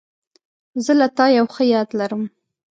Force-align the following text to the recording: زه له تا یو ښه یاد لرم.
زه 0.85 0.91
له 0.99 1.07
تا 1.17 1.25
یو 1.37 1.45
ښه 1.55 1.63
یاد 1.73 1.89
لرم. 1.99 2.23